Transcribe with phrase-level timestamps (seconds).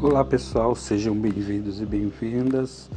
[0.00, 2.88] Olá pessoal, sejam bem-vindos e bem-vindas.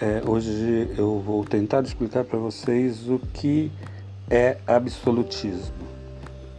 [0.00, 3.72] É, hoje eu vou tentar explicar para vocês o que
[4.30, 5.74] é absolutismo.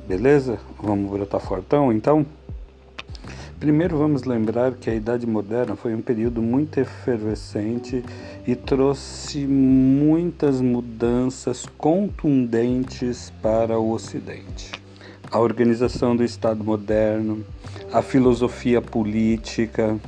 [0.05, 0.59] Beleza?
[0.83, 2.25] Vamos brotar fortão então?
[3.57, 8.03] Primeiro vamos lembrar que a Idade Moderna foi um período muito efervescente
[8.45, 14.84] e trouxe muitas mudanças contundentes para o Ocidente.
[15.35, 17.43] A organização do Estado moderno,
[17.91, 19.99] a filosofia política,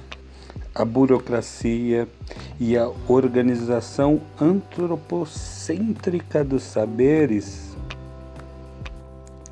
[0.73, 2.07] a burocracia
[2.57, 7.75] e a organização antropocêntrica dos saberes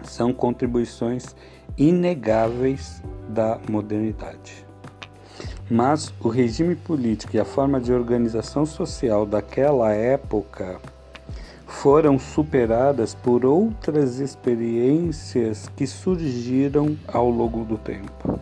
[0.05, 1.35] são contribuições
[1.77, 4.65] inegáveis da modernidade.
[5.69, 10.79] Mas o regime político e a forma de organização social daquela época
[11.85, 18.39] foram superadas por outras experiências que surgiram ao longo do tempo.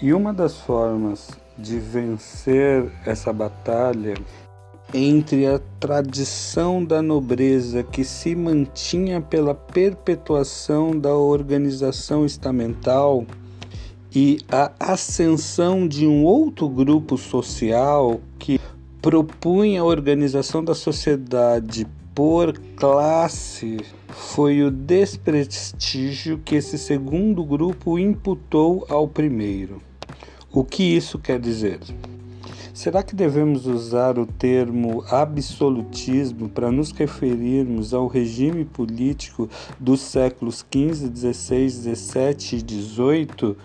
[0.00, 4.14] E uma das formas de vencer essa batalha
[4.94, 13.26] entre a tradição da nobreza que se mantinha pela perpetuação da organização estamental
[14.14, 18.60] e a ascensão de um outro grupo social que
[19.02, 21.84] propunha a organização da sociedade
[22.14, 29.80] por classe foi o desprestígio que esse segundo grupo imputou ao primeiro.
[30.52, 31.78] O que isso quer dizer?
[32.74, 40.64] Será que devemos usar o termo absolutismo para nos referirmos ao regime político dos séculos
[40.72, 43.56] XV, XVI, XVII e XVIII?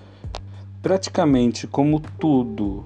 [0.82, 2.84] Praticamente como tudo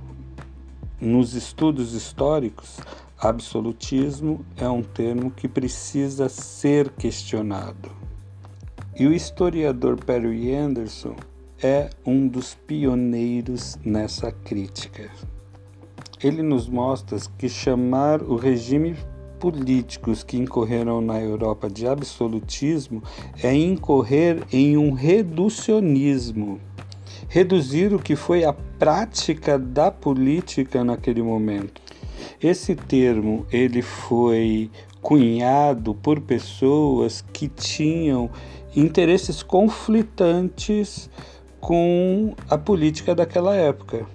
[1.01, 2.77] nos estudos históricos,
[3.19, 7.91] absolutismo é um termo que precisa ser questionado.
[8.97, 11.15] E o historiador Perry Anderson
[11.61, 15.09] é um dos pioneiros nessa crítica.
[16.23, 18.95] Ele nos mostra que chamar o regime
[19.39, 23.01] políticos que incorreram na Europa de absolutismo
[23.41, 26.59] é incorrer em um reducionismo
[27.29, 31.81] reduzir o que foi a prática da política naquele momento.
[32.41, 34.69] Esse termo ele foi
[35.01, 38.29] cunhado por pessoas que tinham
[38.75, 41.09] interesses conflitantes
[41.59, 44.05] com a política daquela época.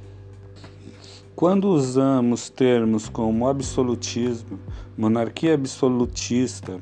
[1.34, 4.58] Quando usamos termos como absolutismo,
[4.96, 6.80] monarquia absolutista,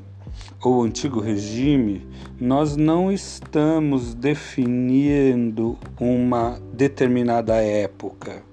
[0.63, 2.07] ou antigo regime,
[2.39, 8.43] nós não estamos definindo uma determinada época,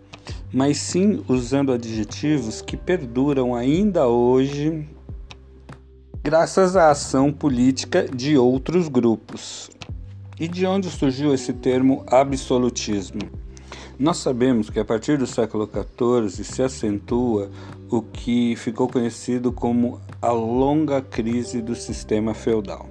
[0.52, 4.88] mas sim usando adjetivos que perduram ainda hoje
[6.22, 9.70] graças à ação política de outros grupos.
[10.38, 13.20] E de onde surgiu esse termo absolutismo?
[13.98, 17.50] Nós sabemos que a partir do século XIV se acentua
[17.90, 22.88] o que ficou conhecido como a longa crise do sistema feudal.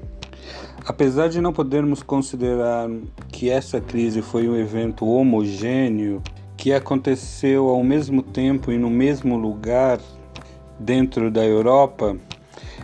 [0.86, 2.90] Apesar de não podermos considerar
[3.32, 6.22] que essa crise foi um evento homogêneo
[6.60, 9.98] que aconteceu ao mesmo tempo e no mesmo lugar
[10.78, 12.18] dentro da Europa,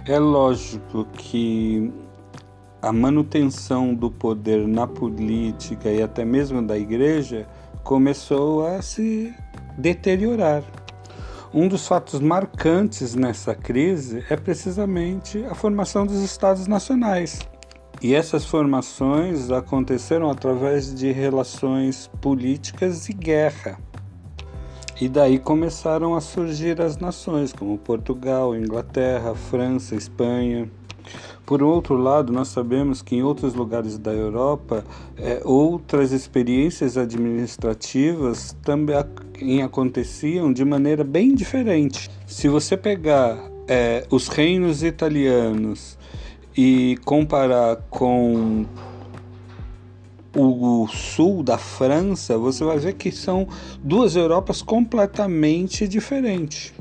[0.08, 1.92] é lógico que
[2.82, 7.46] a manutenção do poder na política e até mesmo da igreja
[7.84, 9.34] começou a se
[9.78, 10.64] deteriorar.
[11.54, 17.40] Um dos fatos marcantes nessa crise é precisamente a formação dos Estados Nacionais.
[18.02, 23.80] E essas formações aconteceram através de relações políticas e guerra.
[25.00, 30.70] E daí começaram a surgir as nações, como Portugal, Inglaterra, França, Espanha.
[31.46, 34.84] Por outro lado, nós sabemos que em outros lugares da Europa,
[35.18, 42.10] é, outras experiências administrativas também aconteciam de maneira bem diferente.
[42.26, 45.95] Se você pegar é, os reinos italianos
[46.56, 48.66] e comparar com
[50.36, 53.48] o sul da França, você vai ver que são
[53.82, 56.74] duas Europas completamente diferentes.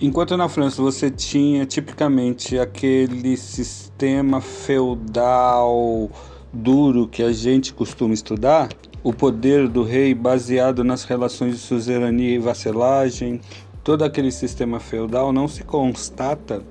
[0.00, 6.10] Enquanto na França você tinha tipicamente aquele sistema feudal
[6.52, 8.68] duro que a gente costuma estudar,
[9.02, 13.40] o poder do rei baseado nas relações de suzerania e vassalagem,
[13.84, 16.62] todo aquele sistema feudal não se constata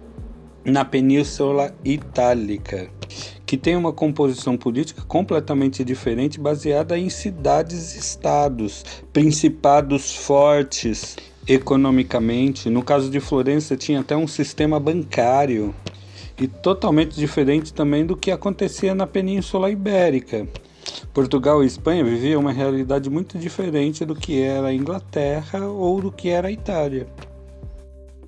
[0.63, 2.89] na Península Itálica,
[3.45, 11.15] que tem uma composição política completamente diferente, baseada em cidades-estados, principados fortes
[11.47, 12.69] economicamente.
[12.69, 15.73] No caso de Florença, tinha até um sistema bancário
[16.39, 20.47] e totalmente diferente também do que acontecia na Península Ibérica.
[21.13, 26.11] Portugal e Espanha viviam uma realidade muito diferente do que era a Inglaterra ou do
[26.11, 27.07] que era a Itália.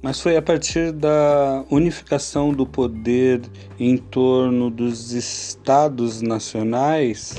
[0.02, 3.42] Mas foi a partir da unificação do poder
[3.80, 7.36] em torno dos estados nacionais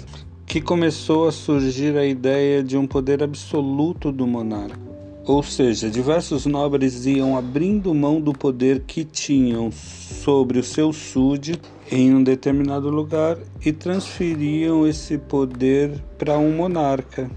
[0.46, 4.78] que começou a surgir a ideia de um poder absoluto do monarca.
[5.24, 11.70] Ou seja, diversos nobres iam abrindo mão do poder que tinham sobre os seus súditos
[11.90, 17.30] em um determinado lugar e transferiam esse poder para um monarca.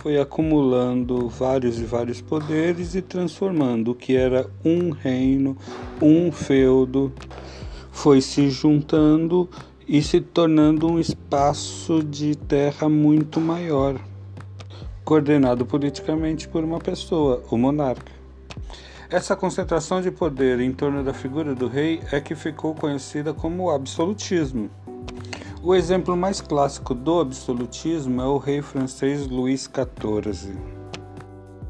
[0.00, 5.56] Foi acumulando vários e vários poderes e transformando o que era um reino,
[6.00, 7.12] um feudo,
[7.90, 9.48] foi se juntando
[9.88, 14.00] e se tornando um espaço de terra muito maior,
[15.04, 18.12] coordenado politicamente por uma pessoa, o monarca.
[19.10, 23.70] Essa concentração de poder em torno da figura do rei é que ficou conhecida como
[23.70, 24.70] absolutismo.
[25.60, 30.56] O exemplo mais clássico do absolutismo é o rei francês Luís XIV.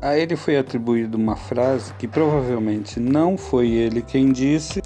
[0.03, 4.83] A ele foi atribuída uma frase que provavelmente não foi ele quem disse,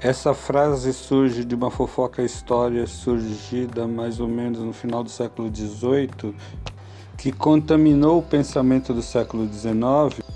[0.00, 5.48] essa frase surge de uma fofoca história surgida mais ou menos no final do século
[5.54, 6.34] XVIII,
[7.16, 10.26] que contaminou o pensamento do século XIX,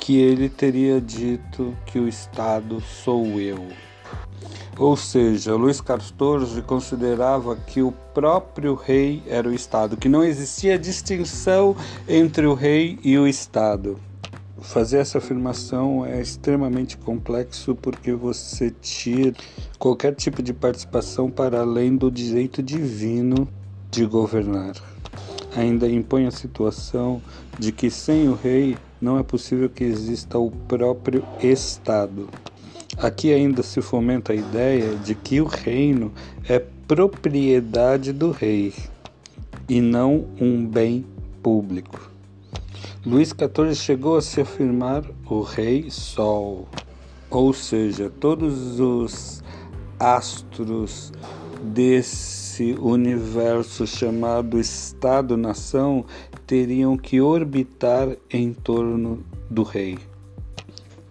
[0.00, 3.68] que ele teria dito que o Estado sou eu.
[4.76, 10.76] Ou seja, Luís XIV considerava que o próprio rei era o Estado, que não existia
[10.76, 11.76] distinção
[12.08, 13.98] entre o rei e o Estado.
[14.60, 19.34] Fazer essa afirmação é extremamente complexo porque você tira
[19.78, 23.46] qualquer tipo de participação para além do direito divino
[23.90, 24.72] de governar.
[25.54, 27.22] Ainda impõe a situação
[27.58, 32.28] de que sem o rei não é possível que exista o próprio Estado.
[32.98, 36.12] Aqui ainda se fomenta a ideia de que o reino
[36.48, 38.72] é propriedade do rei
[39.68, 41.04] e não um bem
[41.42, 42.10] público.
[43.04, 46.68] Luís XIV chegou a se afirmar o Rei Sol,
[47.28, 49.42] ou seja, todos os
[49.98, 51.12] astros
[51.62, 56.04] desse universo chamado Estado-nação
[56.46, 59.98] teriam que orbitar em torno do rei.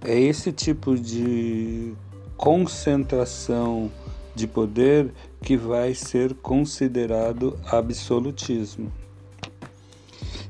[0.05, 1.93] É esse tipo de
[2.35, 3.89] concentração
[4.35, 8.91] de poder que vai ser considerado absolutismo.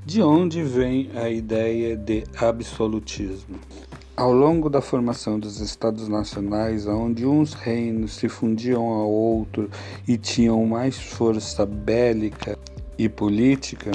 [0.03, 3.59] De onde vem a ideia de absolutismo?
[4.17, 9.69] Ao longo da formação dos Estados Nacionais, onde uns reinos se fundiam ao outro
[10.07, 12.57] e tinham mais força bélica
[13.05, 13.91] e política,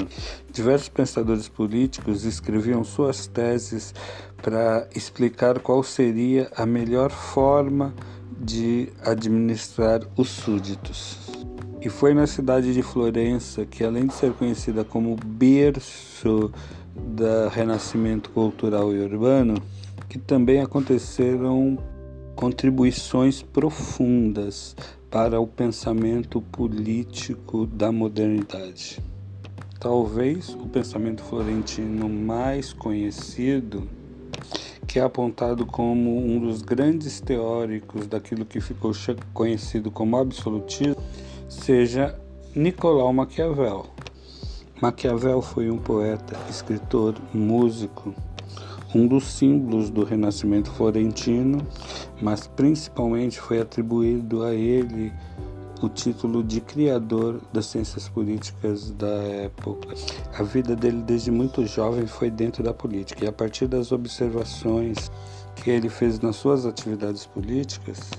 [0.51, 3.93] diversos pensadores políticos escreviam suas teses
[4.41, 7.93] para explicar qual seria a melhor forma
[8.39, 11.17] de administrar os súditos.
[11.81, 16.51] E foi na cidade de Florença que, além de ser conhecida como berço
[16.93, 19.55] do renascimento cultural e urbano,
[20.09, 21.77] que também aconteceram
[22.35, 24.75] contribuições profundas
[25.09, 29.01] para o pensamento político da modernidade.
[29.79, 33.89] Talvez o pensamento florentino mais conhecido,
[34.85, 38.91] que é apontado como um dos grandes teóricos daquilo que ficou
[39.33, 40.97] conhecido como absolutismo,
[41.47, 42.19] seja
[42.55, 43.87] Nicolau Maquiavel.
[44.79, 48.13] Maquiavel foi um poeta, escritor, músico,
[48.93, 51.59] um dos símbolos do Renascimento florentino,
[52.21, 55.13] mas principalmente foi atribuído a ele
[55.81, 59.93] o título de criador das ciências políticas da época.
[60.37, 65.11] A vida dele desde muito jovem foi dentro da política e a partir das observações
[65.55, 68.09] que ele fez nas suas atividades políticas,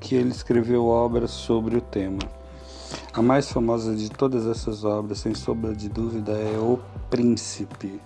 [0.00, 2.20] que ele escreveu obras sobre o tema.
[3.12, 6.78] A mais famosa de todas essas obras, sem sombra de dúvida, é O
[7.10, 8.00] Príncipe.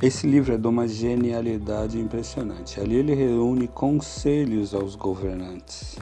[0.00, 2.80] Esse livro é de uma genialidade impressionante.
[2.80, 5.96] Ali ele reúne conselhos aos governantes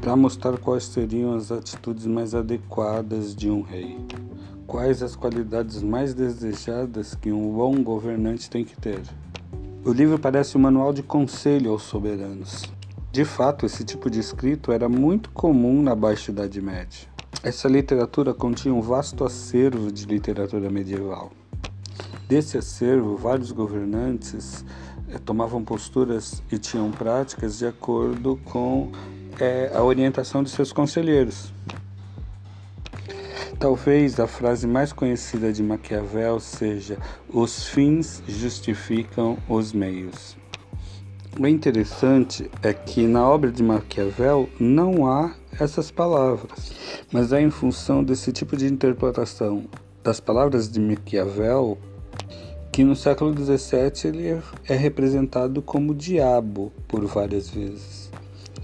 [0.00, 3.98] para mostrar quais seriam as atitudes mais adequadas de um rei.
[4.68, 9.02] Quais as qualidades mais desejadas que um bom governante tem que ter.
[9.84, 12.62] O livro parece um manual de conselho aos soberanos.
[13.10, 17.08] De fato, esse tipo de escrito era muito comum na Baixa Idade Média.
[17.42, 21.32] Essa literatura continha um vasto acervo de literatura medieval.
[22.28, 24.64] Desse acervo, vários governantes
[25.10, 28.90] eh, tomavam posturas e tinham práticas de acordo com
[29.38, 31.52] eh, a orientação de seus conselheiros.
[33.58, 40.36] Talvez a frase mais conhecida de Maquiavel seja: os fins justificam os meios.
[41.38, 46.72] O interessante é que na obra de Maquiavel não há essas palavras,
[47.12, 49.64] mas é em função desse tipo de interpretação
[50.02, 51.78] das palavras de Maquiavel
[52.74, 58.10] que no século XVII ele é representado como diabo por várias vezes.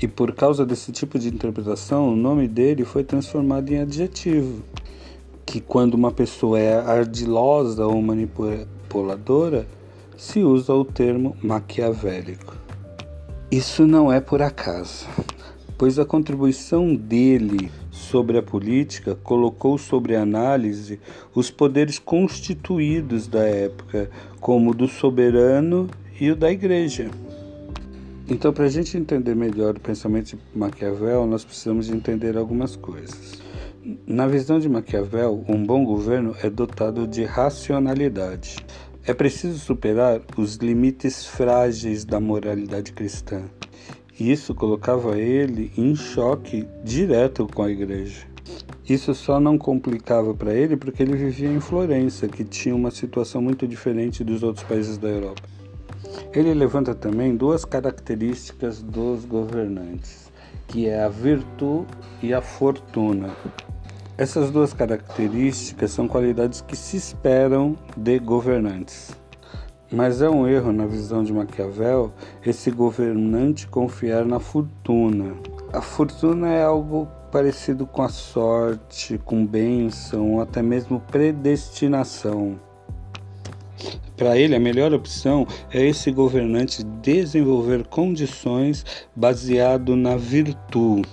[0.02, 4.64] E por causa desse tipo de interpretação, o nome dele foi transformado em adjetivo,
[5.46, 9.64] que quando uma pessoa é ardilosa ou manipuladora,
[10.16, 12.56] se usa o termo maquiavélico.
[13.48, 15.06] Isso não é por acaso,
[15.78, 17.70] pois a contribuição dele
[18.00, 20.99] sobre a política colocou sobre análise
[21.35, 25.88] os poderes constituídos da época, como o do soberano
[26.21, 27.11] e o da igreja.
[28.28, 33.42] Então, para a gente entender melhor o pensamento de Maquiavel, nós precisamos entender algumas coisas.
[34.07, 38.57] Na visão de Maquiavel, um bom governo é dotado de racionalidade.
[39.04, 43.42] É preciso superar os limites frágeis da moralidade cristã.
[44.20, 48.26] Isso colocava ele em choque direto com a igreja.
[48.86, 53.40] Isso só não complicava para ele porque ele vivia em Florença, que tinha uma situação
[53.40, 55.40] muito diferente dos outros países da Europa.
[56.34, 60.30] Ele levanta também duas características dos governantes,
[60.68, 61.86] que é a virtude
[62.22, 63.34] e a fortuna.
[64.18, 69.18] Essas duas características são qualidades que se esperam de governantes.
[69.92, 72.12] Mas é um erro na visão de Maquiavel
[72.47, 75.35] esse governante confiar na fortuna.
[75.73, 82.59] A fortuna é algo parecido com a sorte, com bênção, ou até mesmo predestinação.
[84.16, 88.85] Para ele, a melhor opção é esse governante desenvolver condições
[89.16, 91.09] baseado na virtude,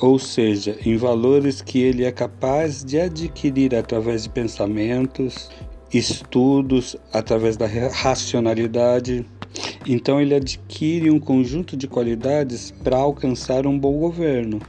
[0.00, 5.48] ou seja, em valores que ele é capaz de adquirir através de pensamentos,
[5.92, 9.26] estudos, através da racionalidade.
[9.86, 14.60] Então ele adquire um conjunto de qualidades para alcançar um bom governo.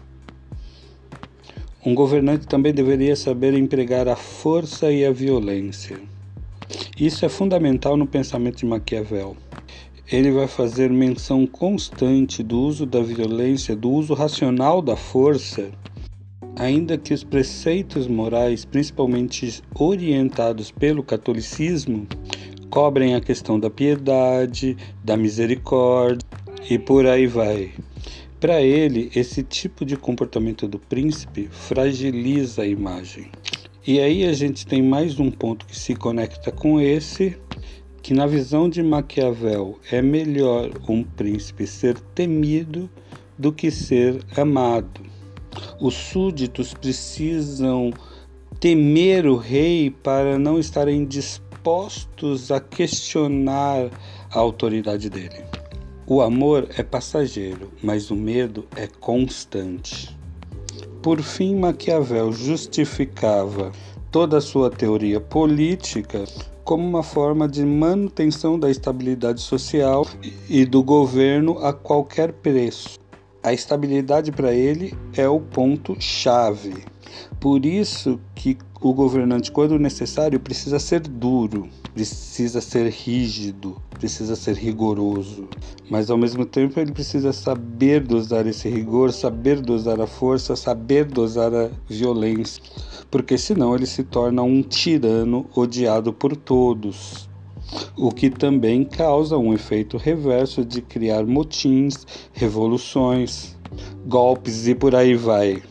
[1.86, 6.00] Um governante também deveria saber empregar a força e a violência.
[6.98, 9.36] Isso é fundamental no pensamento de Maquiavel.
[10.12, 15.72] Ele vai fazer menção constante do uso da violência, do uso racional da força,
[16.56, 22.08] ainda que os preceitos morais, principalmente orientados pelo catolicismo,
[22.70, 26.28] cobrem a questão da piedade, da misericórdia
[26.70, 27.72] e por aí vai.
[28.40, 33.32] Para ele, esse tipo de comportamento do príncipe fragiliza a imagem.
[33.86, 37.38] E aí a gente tem mais um ponto que se conecta com esse,
[38.02, 42.90] que na visão de Maquiavel é melhor um príncipe ser temido
[43.38, 45.13] do que ser amado.
[45.80, 47.92] Os súditos precisam
[48.60, 53.90] temer o rei para não estarem dispostos a questionar
[54.32, 55.44] a autoridade dele.
[56.06, 60.18] O amor é passageiro, mas o medo é constante.
[61.02, 63.72] Por fim, Maquiavel justificava
[64.12, 66.24] toda a sua teoria política
[66.64, 70.06] como uma forma de manutenção da estabilidade social
[70.50, 73.03] e do governo a qualquer preço.
[73.44, 76.86] A estabilidade para ele é o ponto chave.
[77.42, 84.56] Por isso que o governante, quando necessário, precisa ser duro, precisa ser rígido, precisa ser
[84.56, 85.50] rigoroso.
[85.90, 91.04] Mas ao mesmo tempo ele precisa saber dosar esse rigor, saber dosar a força, saber
[91.04, 92.64] dosar a violência.
[93.12, 97.28] Porque senão ele se torna um tirano odiado por todos
[97.98, 103.56] o que também causa um efeito reverso de criar motins, revoluções,
[104.06, 105.62] golpes e por aí vai.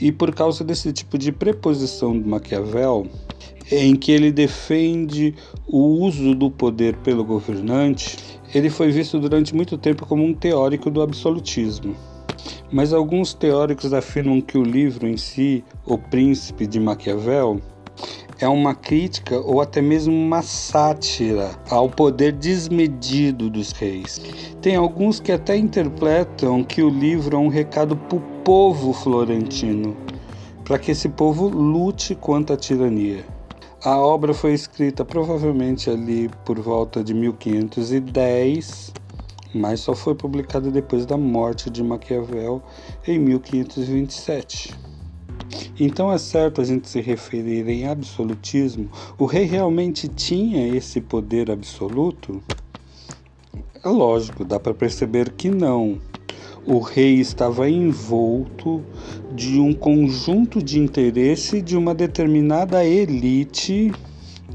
[0.00, 3.06] E por causa desse tipo de preposição de Maquiavel,
[3.70, 5.34] em que ele defende
[5.66, 8.16] o uso do poder pelo governante,
[8.54, 11.94] ele foi visto durante muito tempo como um teórico do absolutismo.
[12.72, 17.60] Mas alguns teóricos afirmam que o livro em si, O Príncipe de Maquiavel,
[18.40, 24.20] é uma crítica ou até mesmo uma sátira ao poder desmedido dos reis.
[24.62, 29.94] Tem alguns que até interpretam que o livro é um recado para o povo florentino,
[30.64, 33.24] para que esse povo lute contra a tirania.
[33.84, 38.92] A obra foi escrita provavelmente ali por volta de 1510,
[39.54, 42.62] mas só foi publicada depois da morte de Maquiavel
[43.06, 44.89] em 1527.
[45.78, 48.90] Então é certo a gente se referir em absolutismo?
[49.18, 52.42] O rei realmente tinha esse poder absoluto?
[53.82, 55.98] É lógico, dá para perceber que não.
[56.66, 58.82] O rei estava envolto
[59.34, 63.90] de um conjunto de interesse de uma determinada elite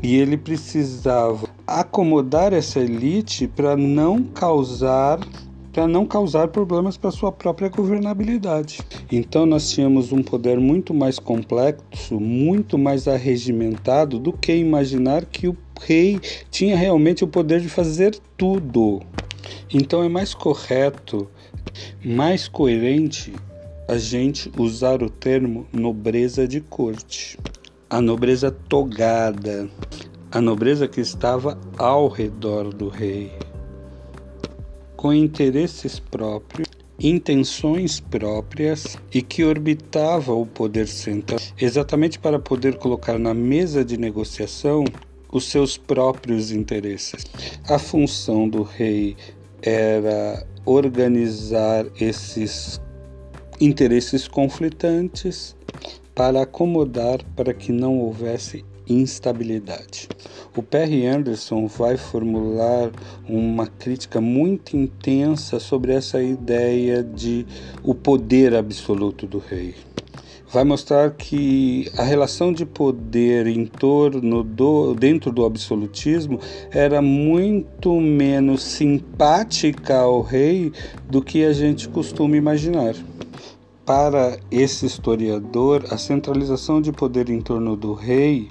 [0.04, 5.20] E ele precisava acomodar essa elite para não causar
[5.76, 8.80] para não causar problemas para sua própria governabilidade.
[9.12, 15.50] Então nós tínhamos um poder muito mais complexo, muito mais arregimentado do que imaginar que
[15.50, 16.18] o rei
[16.50, 19.02] tinha realmente o poder de fazer tudo.
[19.70, 21.28] Então é mais correto,
[22.02, 23.34] mais coerente
[23.86, 27.38] a gente usar o termo nobreza de corte.
[27.90, 29.68] A nobreza togada,
[30.32, 33.30] a nobreza que estava ao redor do rei
[34.96, 36.68] com interesses próprios,
[37.00, 43.98] intenções próprias e que orbitava o poder central, exatamente para poder colocar na mesa de
[43.98, 44.86] negociação
[45.32, 47.26] os seus próprios interesses.
[47.68, 49.16] A função do rei
[49.62, 52.82] era organizar esses
[53.60, 55.56] interesses conflitantes
[56.14, 60.08] para acomodar para que não houvesse instabilidade.
[60.56, 62.92] O Perry Anderson vai formular
[63.28, 67.46] uma crítica muito intensa sobre essa ideia de
[67.84, 69.76] o poder absoluto do rei.
[70.52, 76.40] Vai mostrar que a relação de poder em torno do dentro do absolutismo
[76.72, 80.72] era muito menos simpática ao rei
[81.10, 82.96] do que a gente costuma imaginar.
[83.86, 88.50] Para esse historiador, a centralização de poder em torno do rei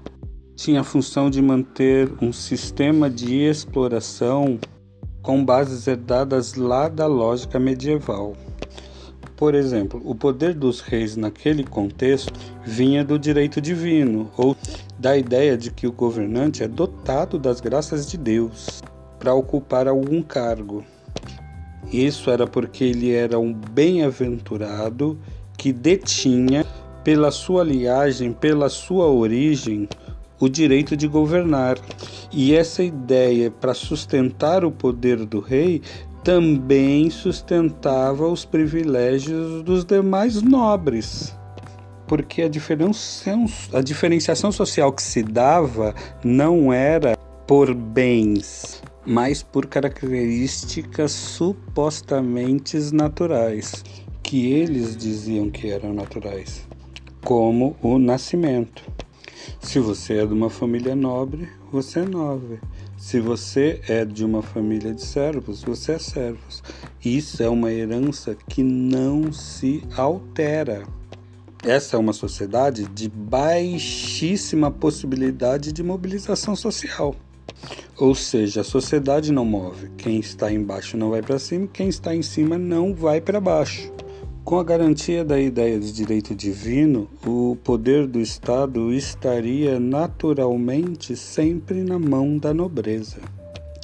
[0.57, 4.59] tinha a função de manter um sistema de exploração
[5.21, 8.35] com bases herdadas lá da lógica medieval.
[9.37, 12.33] Por exemplo, o poder dos reis naquele contexto
[12.65, 14.57] vinha do direito divino, ou
[14.99, 18.81] da ideia de que o governante é dotado das graças de Deus
[19.19, 20.85] para ocupar algum cargo.
[21.93, 25.19] Isso era porque ele era um bem-aventurado
[25.59, 26.65] que detinha,
[27.03, 29.89] pela sua liagem, pela sua origem,
[30.41, 31.79] o direito de governar.
[32.33, 35.83] E essa ideia para sustentar o poder do rei
[36.23, 41.37] também sustentava os privilégios dos demais nobres.
[42.07, 49.67] Porque a diferenciação, a diferenciação social que se dava não era por bens, mas por
[49.67, 53.85] características supostamente naturais,
[54.23, 56.67] que eles diziam que eram naturais,
[57.23, 58.83] como o nascimento.
[59.61, 62.61] Se você é de uma família nobre, você é nobre.
[62.97, 66.63] Se você é de uma família de servos, você é servos.
[67.05, 70.85] Isso é uma herança que não se altera.
[71.65, 77.15] Essa é uma sociedade de baixíssima possibilidade de mobilização social.
[77.97, 79.91] Ou seja, a sociedade não move.
[79.97, 83.91] Quem está embaixo não vai para cima, quem está em cima não vai para baixo.
[84.45, 91.83] Com a garantia da ideia de direito divino, o poder do Estado estaria naturalmente sempre
[91.83, 93.23] na mão da nobreza.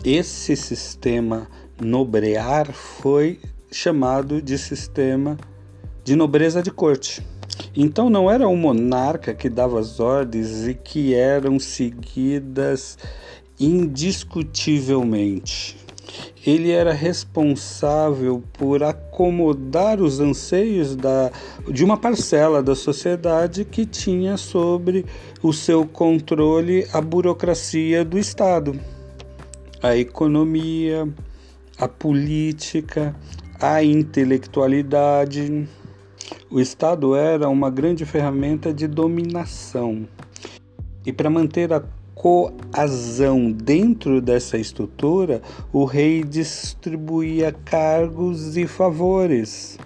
[0.04, 1.48] Esse sistema
[1.80, 3.40] nobrear foi
[3.72, 5.38] chamado de sistema
[6.04, 7.26] de nobreza de corte.
[7.74, 12.98] Então não era o monarca que dava as ordens e que eram seguidas
[13.58, 15.79] indiscutivelmente
[16.46, 21.30] ele era responsável por acomodar os anseios da,
[21.70, 25.04] de uma parcela da sociedade que tinha sobre
[25.42, 28.78] o seu controle a burocracia do Estado,
[29.82, 31.08] a economia,
[31.78, 33.14] a política,
[33.60, 35.68] a intelectualidade.
[36.50, 40.06] O Estado era uma grande ferramenta de dominação.
[41.04, 41.82] E para manter a
[42.20, 45.40] coazão dentro dessa estrutura,
[45.72, 49.78] o rei distribuía cargos e favores,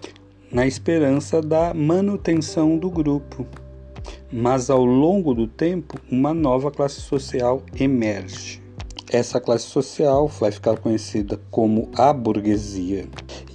[0.51, 3.47] na esperança da manutenção do grupo.
[4.33, 8.61] Mas ao longo do tempo, uma nova classe social emerge.
[9.13, 13.07] Essa classe social vai ficar conhecida como a burguesia.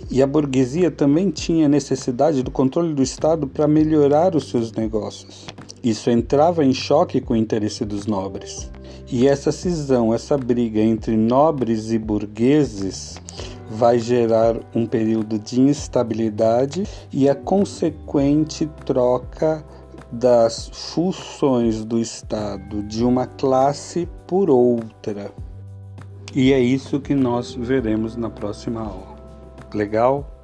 [0.10, 5.48] E a burguesia também tinha necessidade do controle do Estado para melhorar os seus negócios.
[5.84, 8.70] Isso entrava em choque com o interesse dos nobres.
[9.12, 13.20] E essa cisão, essa briga entre nobres e burgueses
[13.70, 19.64] vai gerar um período de instabilidade e a consequente troca
[20.12, 25.32] das funções do Estado de uma classe por outra.
[26.36, 29.16] E é isso que nós veremos na próxima aula.
[29.74, 30.39] Legal?